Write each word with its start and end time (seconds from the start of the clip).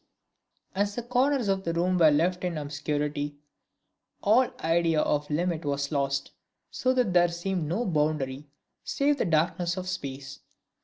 As 0.73 0.95
the 0.95 1.03
corners 1.03 1.47
of 1.47 1.63
the 1.63 1.73
room 1.73 1.99
were 1.99 2.09
left 2.09 2.43
in 2.43 2.57
obscurity, 2.57 3.35
all 4.23 4.47
idea 4.61 4.99
of 4.99 5.29
limit 5.29 5.63
was 5.63 5.91
lost, 5.91 6.31
so 6.71 6.91
that 6.95 7.13
there 7.13 7.27
seemed 7.29 7.65
no 7.65 7.85
boundary 7.85 8.47
save 8.83 9.19
the 9.19 9.25
darkness 9.25 9.77
of 9.77 9.87
space. 9.87 10.39